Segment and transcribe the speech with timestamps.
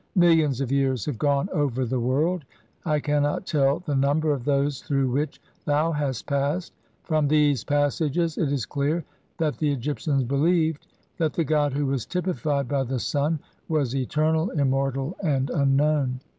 [0.15, 2.43] Millions of years "have gone over the world;
[2.85, 7.63] I cannot tell the num "ber of those through which thou hast passed." From these
[7.63, 9.05] passages it is clear
[9.37, 10.87] that the Egyptians believed
[11.17, 16.19] that the god who was typified by the sun was eter nal, immortal, and unknown